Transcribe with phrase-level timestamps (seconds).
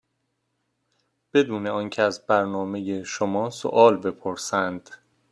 [1.33, 4.89] بدون آنکه از برنامه شما سوال بپرسند.